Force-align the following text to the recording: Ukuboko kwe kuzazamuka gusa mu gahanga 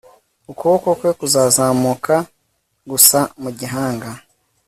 Ukuboko 0.51 0.87
kwe 0.99 1.11
kuzazamuka 1.19 2.15
gusa 2.89 3.19
mu 3.41 3.49
gahanga 3.59 4.09